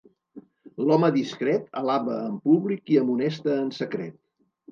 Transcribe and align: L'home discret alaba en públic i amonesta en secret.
L'home 0.85 1.09
discret 1.17 1.67
alaba 1.81 2.17
en 2.29 2.39
públic 2.49 2.93
i 2.97 2.99
amonesta 3.03 3.61
en 3.67 3.71
secret. 3.83 4.19